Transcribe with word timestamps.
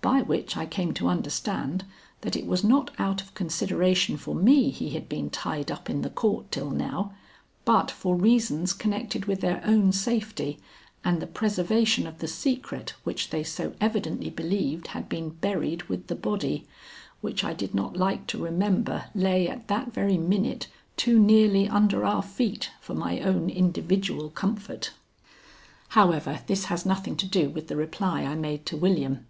By 0.00 0.22
which 0.22 0.56
I 0.56 0.66
came 0.66 0.92
to 0.94 1.06
understand 1.06 1.84
that 2.22 2.34
it 2.34 2.44
was 2.46 2.64
not 2.64 2.90
out 2.98 3.20
of 3.22 3.34
consideration 3.34 4.16
for 4.16 4.34
me 4.34 4.70
he 4.70 4.90
had 4.90 5.08
been 5.08 5.30
tied 5.30 5.70
up 5.70 5.88
in 5.88 6.02
the 6.02 6.10
court 6.10 6.50
till 6.50 6.70
now, 6.70 7.14
but 7.64 7.88
for 7.88 8.16
reasons 8.16 8.72
connected 8.72 9.26
with 9.26 9.42
their 9.42 9.62
own 9.64 9.92
safety 9.92 10.58
and 11.04 11.20
the 11.22 11.26
preservation 11.26 12.06
of 12.08 12.18
the 12.18 12.26
secret 12.26 12.94
which 13.04 13.30
they 13.30 13.44
so 13.44 13.74
evidently 13.80 14.30
believed 14.30 14.88
had 14.88 15.08
been 15.08 15.28
buried 15.30 15.84
with 15.84 16.08
the 16.08 16.16
body, 16.16 16.66
which 17.20 17.44
I 17.44 17.52
did 17.52 17.72
not 17.72 17.96
like 17.96 18.26
to 18.28 18.42
remember 18.42 19.04
lay 19.14 19.46
at 19.48 19.68
that 19.68 19.92
very 19.92 20.18
minute 20.18 20.66
too 20.96 21.20
nearly 21.20 21.68
under 21.68 22.04
our 22.04 22.22
feet 22.22 22.70
for 22.80 22.94
my 22.94 23.20
own 23.20 23.48
individual 23.48 24.30
comfort. 24.30 24.92
However, 25.90 26.40
this 26.48 26.64
has 26.64 26.84
nothing 26.84 27.16
to 27.18 27.26
do 27.26 27.50
with 27.50 27.68
the 27.68 27.76
reply 27.76 28.22
I 28.24 28.34
made 28.34 28.66
to 28.66 28.76
William. 28.76 29.26